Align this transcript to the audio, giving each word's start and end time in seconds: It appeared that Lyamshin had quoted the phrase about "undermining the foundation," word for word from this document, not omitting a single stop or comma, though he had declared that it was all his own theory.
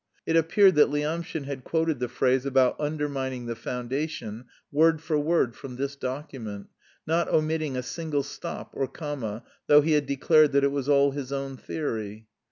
It 0.25 0.35
appeared 0.35 0.73
that 0.77 0.89
Lyamshin 0.89 1.43
had 1.43 1.63
quoted 1.63 1.99
the 1.99 2.07
phrase 2.07 2.43
about 2.43 2.75
"undermining 2.79 3.45
the 3.45 3.53
foundation," 3.55 4.45
word 4.71 4.99
for 4.99 5.19
word 5.19 5.55
from 5.55 5.75
this 5.75 5.95
document, 5.95 6.69
not 7.05 7.29
omitting 7.29 7.77
a 7.77 7.83
single 7.83 8.23
stop 8.23 8.71
or 8.73 8.87
comma, 8.87 9.43
though 9.67 9.81
he 9.81 9.91
had 9.91 10.07
declared 10.07 10.53
that 10.53 10.63
it 10.63 10.71
was 10.71 10.89
all 10.89 11.11
his 11.11 11.31
own 11.31 11.55
theory. 11.55 12.25